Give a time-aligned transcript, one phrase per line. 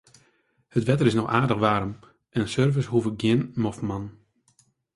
[0.77, 1.91] It wetter is noch aardich waarm
[2.37, 4.05] en surfers hoege gjin moffen oan.